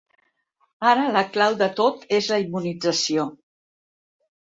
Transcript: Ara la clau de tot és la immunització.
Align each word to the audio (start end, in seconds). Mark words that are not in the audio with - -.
Ara 0.91 1.03
la 1.17 1.23
clau 1.35 1.59
de 1.61 1.69
tot 1.81 2.09
és 2.19 2.33
la 2.35 2.43
immunització. 2.49 3.31